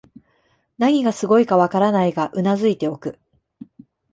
[0.79, 3.19] 何がすごいかわからないが頷いておく